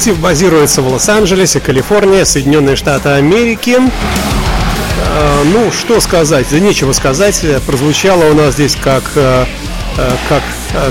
Коллектив 0.03 0.21
базируется 0.21 0.83
в 0.83 0.89
Лос-Анджелесе, 0.89 1.61
Калифорния, 1.61 2.25
Соединенные 2.25 2.75
Штаты 2.75 3.11
Америки. 3.11 3.79
А, 4.99 5.45
ну, 5.45 5.71
что 5.71 6.01
сказать, 6.01 6.47
да 6.51 6.59
нечего 6.59 6.91
сказать. 6.91 7.41
Прозвучало 7.69 8.25
у 8.25 8.35
нас 8.35 8.55
здесь 8.55 8.75
как, 8.75 9.05
э, 9.15 9.45
э, 9.97 10.11
как, 10.29 10.43
э, 10.75 10.91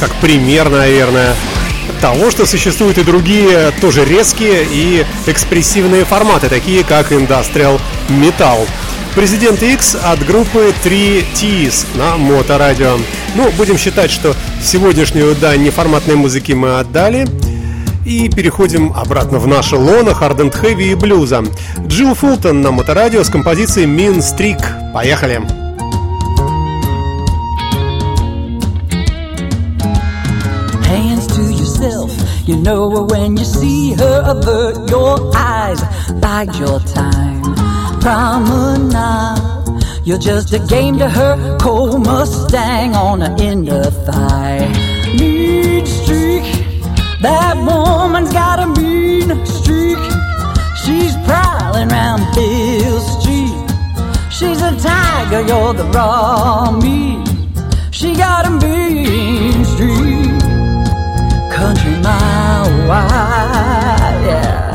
как 0.00 0.12
пример, 0.16 0.68
наверное, 0.68 1.36
того, 2.00 2.32
что 2.32 2.44
существуют 2.44 2.98
и 2.98 3.04
другие 3.04 3.70
тоже 3.80 4.04
резкие 4.04 4.66
и 4.68 5.06
экспрессивные 5.28 6.04
форматы, 6.04 6.48
такие 6.48 6.82
как 6.82 7.12
Industrial 7.12 7.80
Metal. 8.08 8.66
Президент 9.14 9.62
X 9.62 9.96
от 10.02 10.26
группы 10.26 10.74
3 10.82 11.24
T's 11.36 11.86
на 11.94 12.16
Моторадио. 12.16 12.98
Ну, 13.36 13.48
будем 13.52 13.78
считать, 13.78 14.10
что 14.10 14.34
сегодняшнюю 14.60 15.36
дань 15.36 15.62
неформатной 15.62 16.16
музыки 16.16 16.50
мы 16.50 16.80
отдали. 16.80 17.28
И 18.04 18.28
переходим 18.28 18.92
обратно 18.96 19.38
в 19.38 19.46
наше 19.46 19.76
лоно 19.76 20.10
Hard 20.10 20.38
Heavy 20.52 20.92
и 20.92 20.94
блюза. 20.94 21.42
Джилл 21.86 22.14
Фултон 22.14 22.62
на 22.62 22.70
моторадио 22.70 23.22
с 23.22 23.28
композицией 23.28 23.86
Mean 23.86 24.18
Streak. 24.18 24.92
Поехали! 24.92 25.40
Yourself, 31.80 32.12
you 32.46 32.56
know 32.56 32.90
her 32.90 33.02
when 33.04 33.38
you 33.38 33.44
see 33.44 33.94
her, 33.94 34.22
avert 34.26 34.90
your 34.90 35.34
eyes, 35.34 35.80
bide 36.20 36.54
your 36.56 36.78
time. 36.80 37.42
Promenade, 38.00 39.40
you're 40.04 40.18
just 40.18 40.52
a 40.52 40.58
game 40.58 40.98
to 40.98 41.08
her, 41.08 41.56
cold 41.58 42.04
Mustang 42.04 42.94
on 42.94 43.20
the 43.20 43.34
inner 43.42 43.84
thigh. 43.84 44.89
That 47.20 47.56
woman's 47.56 48.32
got 48.32 48.60
a 48.60 48.66
mean 48.80 49.28
streak. 49.46 49.98
She's 50.82 51.14
prowling 51.26 51.88
round 51.88 52.22
Bill 52.34 53.00
Street. 53.00 53.56
She's 54.30 54.60
a 54.62 54.72
tiger, 54.78 55.42
you're 55.42 55.74
the 55.74 55.84
raw 55.94 56.70
meat. 56.70 57.28
She 57.90 58.14
got 58.14 58.46
a 58.46 58.50
mean 58.50 59.64
streak 59.64 60.40
country 61.60 61.96
mile 62.02 62.70
wide, 62.88 64.20
yeah. 64.24 64.70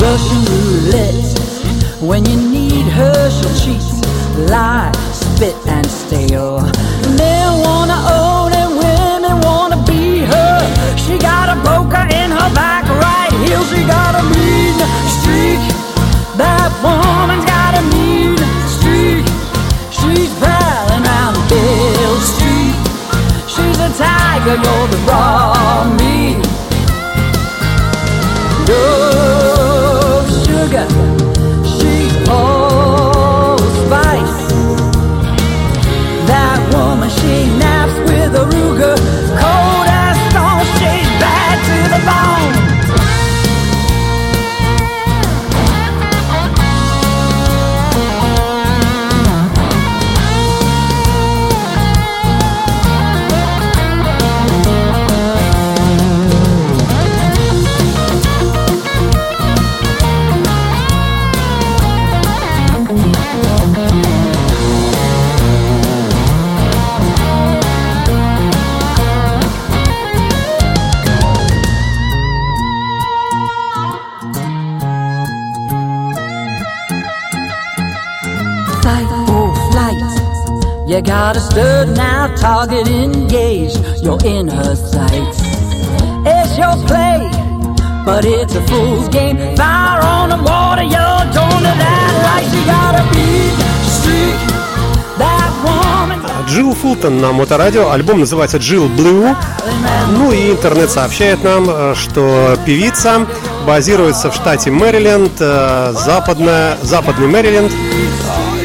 Russian 0.00 0.40
roulette, 0.50 2.00
when 2.00 2.24
you 2.26 2.36
need 2.56 2.86
her, 2.98 3.30
she'll 3.34 3.56
cheat, 3.62 3.82
lie, 4.48 4.92
spit, 5.12 5.56
and 5.66 5.86
steal. 5.86 6.60
Men 7.18 7.44
She 11.14 11.20
got 11.20 11.48
a 11.48 11.54
poker 11.62 12.02
in 12.10 12.28
her 12.32 12.50
back 12.56 12.82
right 12.98 13.30
heel, 13.46 13.62
she 13.70 13.86
got 13.86 14.18
a 14.18 14.24
mean 14.34 14.74
streak. 15.06 15.62
That 16.34 16.74
woman's 16.82 17.46
got 17.46 17.78
a 17.78 17.82
mean 17.94 18.34
streak. 18.66 19.22
She's 19.94 20.34
prowling 20.42 21.06
around 21.06 21.38
Bill 21.46 22.18
Street. 22.18 22.74
She's 23.46 23.78
a 23.78 23.94
tiger, 23.94 24.58
you're 24.58 24.88
the 24.90 24.98
raw 25.06 25.86
meat. 26.02 26.42
No 28.66 29.13
You 80.94 81.02
got 81.02 81.36
a 81.36 81.40
stud 81.40 81.96
now, 81.96 82.32
target 82.36 82.86
engaged. 82.86 83.80
You're 84.00 84.24
in 84.24 84.46
her 84.46 84.76
sights. 84.76 85.40
It's 86.24 86.56
your 86.56 86.76
play, 86.86 87.28
but 88.06 88.24
it's 88.24 88.54
a 88.54 88.64
fool's 88.68 89.08
game. 89.08 89.56
Fire 89.56 90.00
on 90.02 90.28
the 90.28 90.40
water, 90.40 90.84
you're 90.84 91.24
torn 91.34 91.62
to 91.66 91.74
that 91.82 92.12
light. 92.26 92.46
You 92.54 92.62
gotta 92.64 93.02
beat 93.12 93.58
streak. 93.90 94.54
Джилл 96.46 96.74
Фултон 96.74 97.20
на 97.20 97.32
моторадио. 97.32 97.90
Альбом 97.90 98.20
называется 98.20 98.58
Джилл 98.58 98.86
Blue. 98.86 99.34
Ну 100.12 100.30
и 100.30 100.52
интернет 100.52 100.90
сообщает 100.90 101.42
нам, 101.42 101.64
э, 101.68 101.94
что 101.96 102.56
певица 102.64 103.26
базируется 103.66 104.30
в 104.30 104.34
штате 104.34 104.70
Мэриленд, 104.70 105.32
э, 105.40 105.92
западная, 106.04 106.76
западный 106.82 107.26
Мэриленд, 107.26 107.72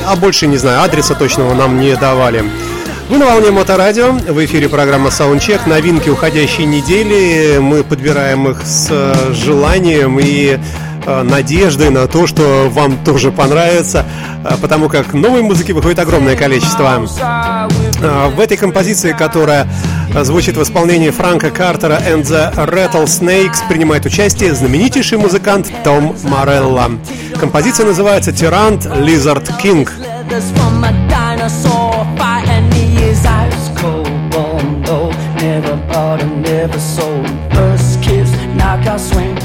а 0.09 0.15
больше 0.15 0.47
не 0.47 0.57
знаю, 0.57 0.81
адреса 0.81 1.13
точного 1.13 1.53
нам 1.53 1.79
не 1.79 1.95
давали. 1.95 2.43
Вы 3.09 3.17
на 3.19 3.27
волне 3.27 3.51
Моторадио, 3.51 4.11
в 4.11 4.43
эфире 4.45 4.67
программа 4.67 5.09
Soundcheck, 5.09 5.69
новинки 5.69 6.09
уходящей 6.09 6.65
недели, 6.65 7.59
мы 7.59 7.83
подбираем 7.83 8.47
их 8.47 8.61
с 8.65 8.87
э, 8.89 9.33
желанием 9.33 10.19
и 10.19 10.57
э, 11.05 11.23
надеждой 11.23 11.91
на 11.91 12.07
то, 12.07 12.25
что 12.25 12.69
вам 12.71 12.97
тоже 13.03 13.31
понравится, 13.31 14.05
э, 14.43 14.55
потому 14.59 14.89
как 14.89 15.13
новой 15.13 15.43
музыки 15.43 15.73
выходит 15.73 15.99
огромное 15.99 16.35
количество. 16.35 17.05
Э, 18.01 18.29
В 18.29 18.39
этой 18.39 18.57
композиции, 18.57 19.11
которая 19.11 19.67
звучит 20.23 20.57
в 20.57 20.63
исполнении 20.63 21.09
Франка 21.09 21.51
Картера 21.51 21.99
and 21.99 22.23
the 22.23 22.53
Rattlesnakes, 22.67 23.57
принимает 23.67 24.05
участие 24.05 24.53
знаменитейший 24.53 25.17
музыкант 25.17 25.71
Том 25.83 26.15
Морелло. 26.23 26.91
Композиция 27.39 27.85
называется 27.85 28.31
«Тирант 28.31 28.85
Lizard 28.85 29.47
King». 29.61 29.87
Leathers 30.29 30.51
from 30.55 30.83
a 30.83 30.91
dinosaur 31.09 32.05
fight 32.17 32.47
and 32.47 32.71
he 32.73 33.09
is 33.09 33.25
ice 33.25 33.69
cold 33.81 34.07
born 34.29 34.81
though 34.83 35.11
never 35.41 35.75
bought 35.91 36.21
and 36.21 36.43
never 36.43 36.77
sold 36.79 37.25
first 37.51 37.99
kiss 38.03 38.29
knockout 38.55 38.99
swing 38.99 39.35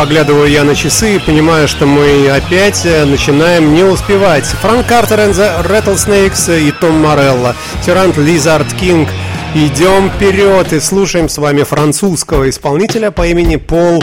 Поглядываю 0.00 0.48
я 0.48 0.64
на 0.64 0.74
часы 0.74 1.16
и 1.16 1.18
понимаю, 1.18 1.68
что 1.68 1.84
мы 1.84 2.30
опять 2.30 2.86
э, 2.86 3.04
начинаем 3.04 3.74
не 3.74 3.82
успевать. 3.82 4.46
Франк 4.46 4.86
Картер 4.86 5.20
и 5.20 5.24
The 5.24 5.62
Rattlesnakes 5.62 6.58
и 6.58 6.72
Том 6.72 7.02
Морелло, 7.02 7.54
Тирант 7.84 8.16
Лизард 8.16 8.72
Кинг. 8.72 9.10
Идем 9.54 10.08
вперед 10.08 10.72
и 10.72 10.80
слушаем 10.80 11.28
с 11.28 11.36
вами 11.36 11.64
французского 11.64 12.48
исполнителя 12.48 13.10
по 13.10 13.26
имени 13.26 13.56
Пол 13.56 14.02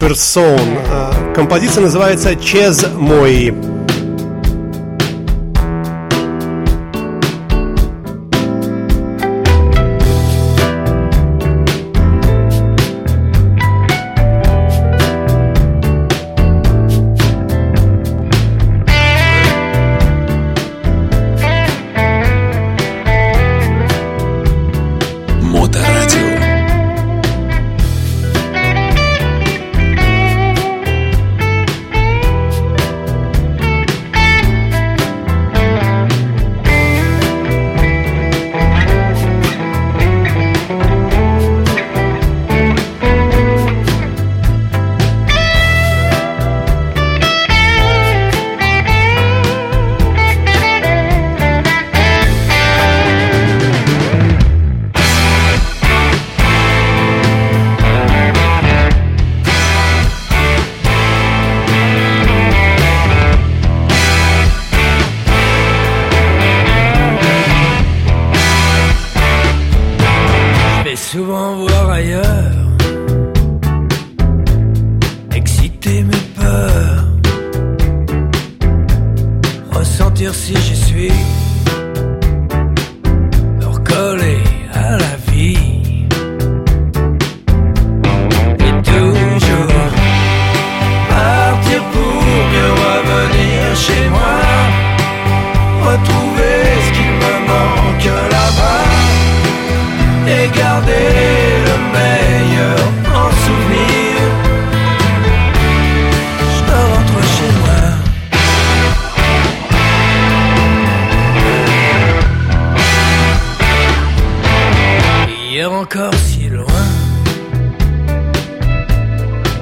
Персон. 0.00 0.58
Э, 0.90 1.32
композиция 1.36 1.82
называется 1.82 2.34
«Чез 2.34 2.84
мой». 2.96 3.54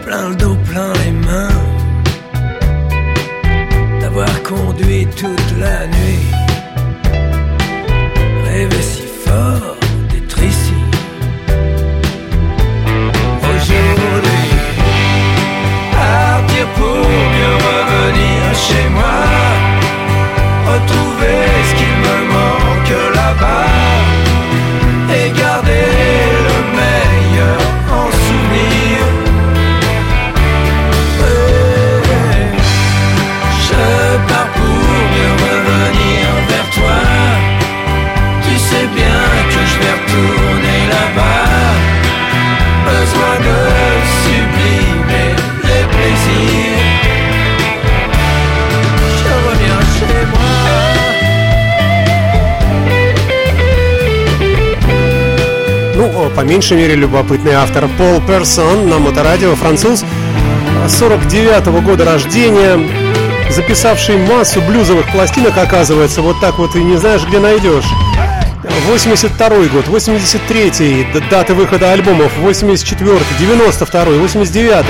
Plein 0.05 0.29
le 0.31 0.37
dos, 0.37 0.57
plein 0.71 0.93
les 1.05 1.13
mains. 1.13 1.63
D'avoir 4.01 4.43
conduit 4.43 5.07
toute 5.07 5.59
la 5.59 5.87
nuit. 5.87 6.27
Rêver 8.47 8.83
si 8.83 9.03
fort. 9.25 9.84
Меньшей 56.43 56.77
мере 56.77 56.95
любопытный 56.95 57.55
автор 57.55 57.89
Пол 57.99 58.21
Персон 58.27 58.89
на 58.89 58.99
моторадио, 58.99 59.55
француз 59.57 60.05
49 60.89 61.67
-го 61.67 61.81
года 61.81 62.05
рождения, 62.05 62.79
записавший 63.51 64.17
массу 64.17 64.61
блюзовых 64.61 65.11
пластинок, 65.11 65.57
оказывается, 65.57 66.23
вот 66.23 66.41
так 66.41 66.59
вот 66.59 66.77
и 66.77 66.85
не 66.85 66.97
знаешь, 66.97 67.23
где 67.27 67.39
найдешь. 67.39 67.87
82 68.87 69.49
год, 69.73 69.89
83 69.89 71.07
даты 71.31 71.55
выхода 71.55 71.93
альбомов, 71.93 72.33
84 72.39 73.21
92 73.39 74.05
89 74.05 74.87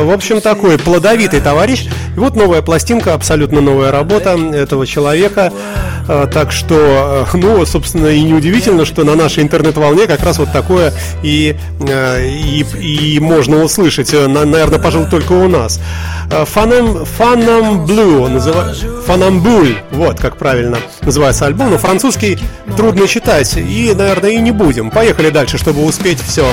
в 0.00 0.10
общем, 0.10 0.40
такой 0.40 0.78
плодовитый 0.78 1.40
товарищ. 1.40 1.86
И 2.16 2.18
вот 2.18 2.36
новая 2.36 2.62
пластинка, 2.62 3.14
абсолютно 3.14 3.60
новая 3.60 3.90
работа 3.90 4.38
этого 4.52 4.86
человека. 4.86 5.52
А, 6.08 6.26
так 6.26 6.52
что, 6.52 7.26
э, 7.32 7.36
ну, 7.36 7.64
собственно, 7.66 8.08
и 8.08 8.22
неудивительно, 8.22 8.84
что 8.84 9.04
на 9.04 9.14
нашей 9.14 9.42
интернет-волне 9.42 10.06
как 10.06 10.20
раз 10.20 10.38
вот 10.38 10.52
такое 10.52 10.92
и, 11.22 11.56
э, 11.80 12.26
и, 12.26 12.64
и 12.78 13.20
можно 13.20 13.62
услышать. 13.62 14.12
Э, 14.12 14.26
наверное, 14.26 14.78
пожалуй, 14.78 15.08
только 15.08 15.32
у 15.32 15.48
нас. 15.48 15.80
Фанам, 16.30 17.04
Фанам 17.04 17.84
Блю, 17.84 18.26
Фанамбуль, 19.06 19.76
вот 19.90 20.18
как 20.18 20.38
правильно 20.38 20.78
называется 21.02 21.46
альбом, 21.46 21.70
но 21.70 21.78
французский 21.78 22.38
трудно 22.76 23.06
читать, 23.06 23.54
и, 23.56 23.92
наверное, 23.94 24.30
и 24.30 24.38
не 24.38 24.50
будем. 24.50 24.90
Поехали 24.90 25.28
дальше, 25.28 25.58
чтобы 25.58 25.84
успеть 25.84 26.20
все. 26.20 26.46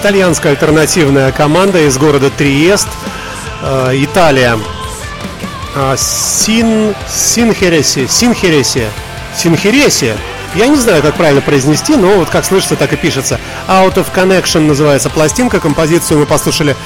Итальянская 0.00 0.52
альтернативная 0.52 1.30
команда 1.30 1.86
из 1.86 1.98
города 1.98 2.30
Триест, 2.30 2.88
э, 3.62 3.92
Италия. 3.96 4.58
А, 5.76 5.94
Син, 5.96 6.94
Синхереси, 7.06 8.06
Синхереси, 8.06 8.88
Синхереси. 9.36 10.14
Я 10.54 10.66
не 10.68 10.76
знаю, 10.76 11.02
как 11.02 11.14
правильно 11.16 11.42
произнести, 11.42 11.94
но 11.96 12.16
вот 12.16 12.30
как 12.30 12.44
слышится, 12.46 12.76
так 12.76 12.92
и 12.94 12.96
пишется. 12.96 13.38
Out 13.68 13.94
of 13.94 14.06
Connection 14.12 14.60
называется 14.60 15.10
пластинка. 15.10 15.60
Композицию 15.60 16.20
мы 16.20 16.26
послушали 16.26 16.76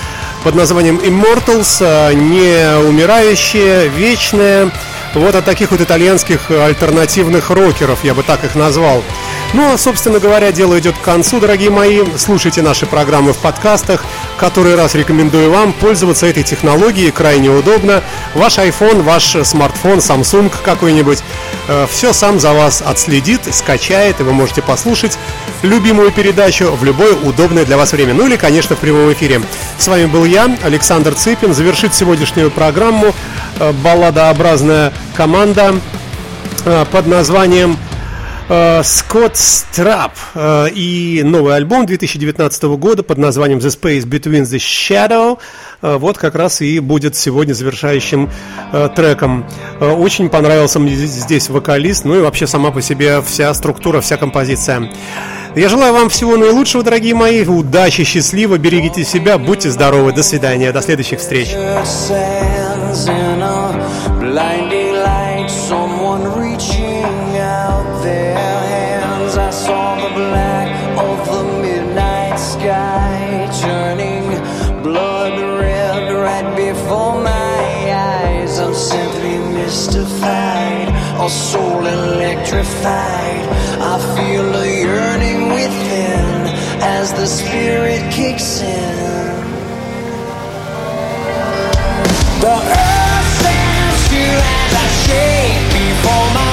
под 0.42 0.56
названием 0.56 0.98
Immortals, 0.98 1.78
а, 1.82 2.12
не 2.12 2.76
умирающие, 2.84 3.88
вечные. 3.88 4.70
Вот 5.14 5.36
от 5.36 5.44
таких 5.44 5.70
вот 5.70 5.80
итальянских 5.80 6.50
альтернативных 6.50 7.50
рокеров, 7.50 8.02
я 8.02 8.12
бы 8.12 8.24
так 8.24 8.42
их 8.42 8.56
назвал. 8.56 9.04
Ну, 9.54 9.72
а, 9.72 9.78
собственно 9.78 10.18
говоря, 10.18 10.50
дело 10.50 10.80
идет 10.80 10.96
к 10.98 11.02
концу, 11.02 11.38
дорогие 11.38 11.70
мои. 11.70 12.02
Слушайте 12.16 12.60
наши 12.60 12.86
программы 12.86 13.32
в 13.32 13.36
подкастах. 13.36 14.04
Который 14.36 14.74
раз 14.74 14.96
рекомендую 14.96 15.48
вам 15.48 15.72
пользоваться 15.72 16.26
этой 16.26 16.42
технологией, 16.42 17.12
крайне 17.12 17.50
удобно. 17.50 18.02
Ваш 18.34 18.58
iPhone, 18.58 19.02
ваш 19.02 19.36
смартфон, 19.44 19.98
Samsung 19.98 20.52
какой-нибудь, 20.64 21.22
э, 21.68 21.86
все 21.88 22.12
сам 22.12 22.40
за 22.40 22.52
вас 22.52 22.82
отследит, 22.84 23.42
скачает, 23.54 24.18
и 24.18 24.24
вы 24.24 24.32
можете 24.32 24.60
послушать 24.60 25.16
любимую 25.62 26.10
передачу 26.10 26.72
в 26.72 26.82
любое 26.82 27.14
удобное 27.14 27.64
для 27.64 27.76
вас 27.76 27.92
время. 27.92 28.12
Ну 28.12 28.26
или, 28.26 28.34
конечно, 28.34 28.74
в 28.74 28.80
прямом 28.80 29.12
эфире. 29.12 29.40
С 29.78 29.86
вами 29.86 30.06
был 30.06 30.24
я, 30.24 30.50
Александр 30.64 31.14
Цыпин. 31.14 31.54
Завершит 31.54 31.94
сегодняшнюю 31.94 32.50
программу 32.50 33.14
э, 33.60 33.72
балладообразная 33.84 34.92
команда 35.14 35.76
э, 36.64 36.84
под 36.90 37.06
названием 37.06 37.78
Скотт 38.82 39.36
Страп 39.36 40.12
э, 40.34 40.68
и 40.74 41.22
новый 41.24 41.56
альбом 41.56 41.86
2019 41.86 42.62
года 42.64 43.02
под 43.02 43.16
названием 43.18 43.58
The 43.58 43.68
Space 43.68 44.04
Between 44.06 44.42
the 44.42 44.58
Shadow. 44.58 45.38
Э, 45.80 45.96
вот 45.96 46.18
как 46.18 46.34
раз 46.34 46.60
и 46.60 46.78
будет 46.80 47.16
сегодня 47.16 47.54
завершающим 47.54 48.30
треком. 48.96 49.46
Очень 49.80 50.28
понравился 50.28 50.78
мне 50.78 50.94
здесь 50.94 51.48
вокалист, 51.48 52.04
ну 52.04 52.16
и 52.16 52.20
вообще 52.20 52.46
сама 52.46 52.70
по 52.70 52.82
себе 52.82 53.22
вся 53.22 53.54
структура, 53.54 54.00
вся 54.00 54.16
композиция. 54.16 54.90
Я 55.56 55.68
желаю 55.68 55.92
вам 55.92 56.08
всего 56.08 56.36
наилучшего, 56.36 56.82
дорогие 56.82 57.14
мои. 57.14 57.44
Удачи, 57.44 58.02
счастливо, 58.02 58.58
берегите 58.58 59.04
себя, 59.04 59.38
будьте 59.38 59.70
здоровы. 59.70 60.12
До 60.12 60.24
свидания, 60.24 60.72
до 60.72 60.82
следующих 60.82 61.20
встреч. 61.20 61.50
Our 81.24 81.30
soul 81.30 81.86
electrified. 81.86 83.44
I 83.80 83.96
feel 84.14 84.54
a 84.54 84.66
yearning 84.84 85.48
within 85.48 86.24
as 86.82 87.14
the 87.14 87.26
spirit 87.26 88.02
kicks 88.12 88.60
in. 88.60 88.96
The 92.44 92.56
earth 92.80 93.28
stands 93.40 93.98
still 94.04 94.40
as 94.60 94.72
I 94.84 94.88
shake 95.06 95.64
before 95.72 96.28
my 96.36 96.43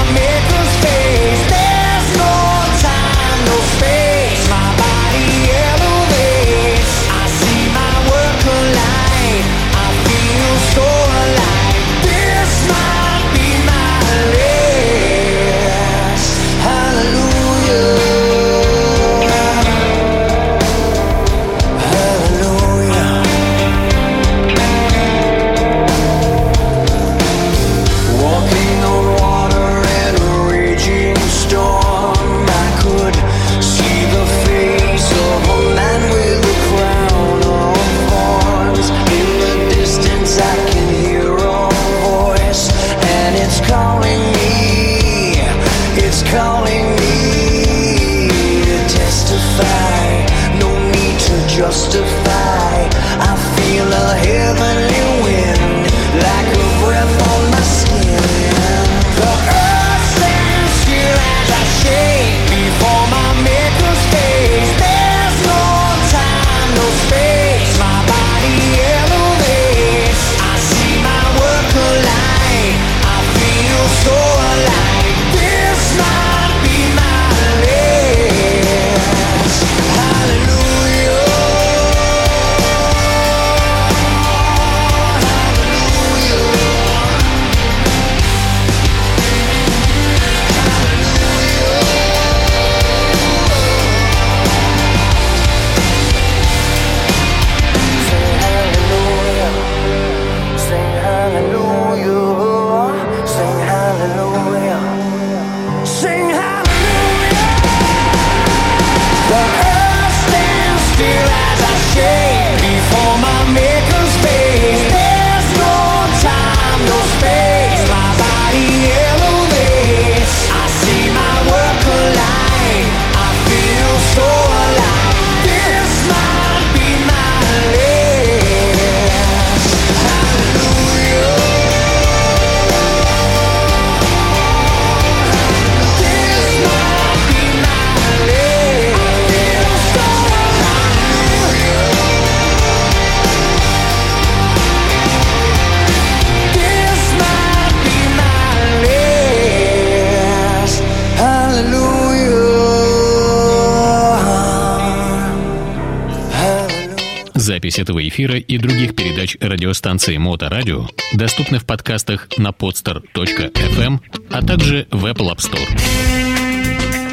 этого 157.81 158.07
эфира 158.07 158.37
и 158.37 158.57
других 158.57 158.95
передач 158.95 159.35
радиостанции 159.39 160.17
Моторадио 160.17 160.87
доступны 161.13 161.59
в 161.59 161.65
подкастах 161.65 162.29
на 162.37 162.49
podster.fm, 162.49 163.99
а 164.31 164.41
также 164.41 164.87
в 164.91 165.05
Apple 165.05 165.33
App 165.33 165.39
Store. 165.39 167.10